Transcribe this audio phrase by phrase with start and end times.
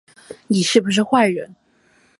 [0.47, 1.55] 你是不是坏人